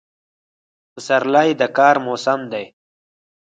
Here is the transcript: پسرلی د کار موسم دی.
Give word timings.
پسرلی 0.93 1.49
د 1.59 1.61
کار 1.77 1.95
موسم 2.05 2.39
دی. 2.51 2.65